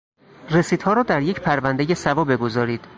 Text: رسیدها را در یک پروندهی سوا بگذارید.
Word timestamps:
رسیدها 0.51 0.93
را 0.93 1.03
در 1.03 1.21
یک 1.21 1.39
پروندهی 1.39 1.95
سوا 1.95 2.23
بگذارید. 2.23 2.87